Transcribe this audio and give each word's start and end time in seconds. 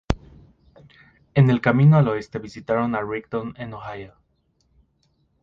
En 1.35 1.51
el 1.51 1.61
camino 1.61 1.97
al 1.97 2.07
oeste, 2.07 2.39
visitaron 2.39 2.95
a 2.95 3.03
Rigdon 3.03 3.53
en 3.55 3.71
Ohio. 3.75 4.15